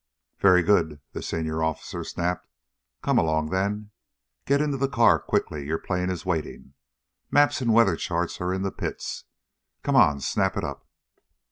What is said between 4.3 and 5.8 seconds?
Get into the car quickly! Your